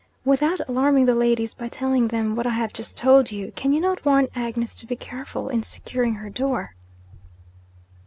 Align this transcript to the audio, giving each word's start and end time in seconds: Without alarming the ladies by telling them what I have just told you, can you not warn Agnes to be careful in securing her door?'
Without 0.25 0.59
alarming 0.67 1.05
the 1.05 1.13
ladies 1.13 1.53
by 1.53 1.69
telling 1.69 2.07
them 2.07 2.35
what 2.35 2.47
I 2.47 2.53
have 2.53 2.73
just 2.73 2.97
told 2.97 3.31
you, 3.31 3.51
can 3.55 3.71
you 3.71 3.79
not 3.79 4.03
warn 4.03 4.29
Agnes 4.33 4.73
to 4.73 4.87
be 4.87 4.95
careful 4.95 5.47
in 5.47 5.61
securing 5.61 6.15
her 6.15 6.29
door?' 6.31 6.73